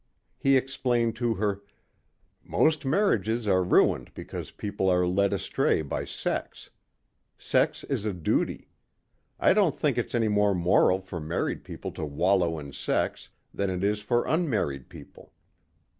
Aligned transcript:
He 0.39 0.57
explained 0.57 1.15
to 1.17 1.35
her, 1.35 1.61
"Most 2.43 2.85
marriages 2.85 3.47
are 3.47 3.61
ruined 3.63 4.11
because 4.15 4.49
people 4.49 4.89
are 4.89 5.05
lead 5.05 5.31
astray 5.31 5.83
by 5.83 6.05
sex. 6.05 6.71
Sex 7.37 7.83
is 7.83 8.03
a 8.03 8.11
duty. 8.11 8.67
I 9.39 9.53
don't 9.53 9.79
think 9.79 9.99
it's 9.99 10.15
any 10.15 10.27
more 10.27 10.55
moral 10.55 11.01
for 11.01 11.19
married 11.19 11.63
people 11.63 11.91
to 11.91 12.03
wallow 12.03 12.57
in 12.57 12.73
sex 12.73 13.29
than 13.53 13.69
it 13.69 13.83
is 13.83 13.99
for 14.01 14.25
unmarried 14.25 14.89
people. 14.89 15.33